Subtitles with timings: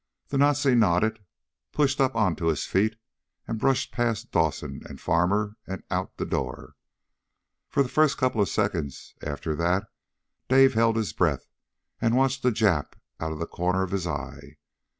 [0.29, 1.23] The Nazi nodded,
[1.73, 2.95] pushed up onto his feet
[3.47, 6.73] and brushed past Dawson and Farmer and out the door.
[7.69, 9.85] For the first couple of seconds after that
[10.47, 11.45] Dave held his breath
[12.01, 14.57] and watched the Jap out the corner of his eye.